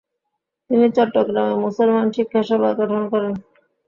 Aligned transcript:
তিনি 0.69 0.85
চট্টগ্রামে 0.95 1.55
মুসলমান 1.65 2.07
শিক্ষা 2.15 2.41
সভা" 2.49 2.69
গঠন 2.79 3.03
করেন। 3.11 3.33